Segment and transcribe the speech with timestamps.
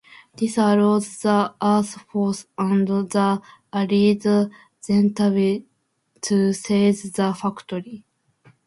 [0.35, 3.39] This allows the Earth forces and the
[3.71, 4.49] allied
[4.83, 5.65] Zentradi
[6.23, 8.03] to seize the factory.